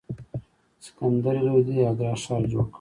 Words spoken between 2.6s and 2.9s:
کړ.